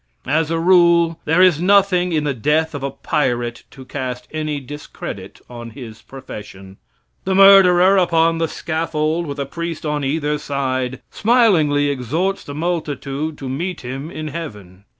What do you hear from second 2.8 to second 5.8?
a pirate to cast any discredit on